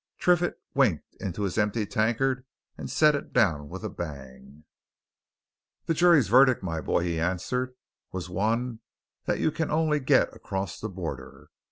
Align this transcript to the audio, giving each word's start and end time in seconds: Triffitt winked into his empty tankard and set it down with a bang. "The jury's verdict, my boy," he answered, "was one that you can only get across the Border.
Triffitt 0.17 0.59
winked 0.73 1.13
into 1.19 1.43
his 1.43 1.59
empty 1.59 1.85
tankard 1.85 2.43
and 2.75 2.89
set 2.89 3.13
it 3.13 3.33
down 3.33 3.69
with 3.69 3.83
a 3.85 3.89
bang. 3.91 4.63
"The 5.85 5.93
jury's 5.93 6.27
verdict, 6.27 6.63
my 6.63 6.81
boy," 6.81 7.03
he 7.03 7.19
answered, 7.19 7.75
"was 8.11 8.27
one 8.27 8.79
that 9.25 9.39
you 9.39 9.51
can 9.51 9.69
only 9.69 9.99
get 9.99 10.35
across 10.35 10.79
the 10.79 10.89
Border. 10.89 11.51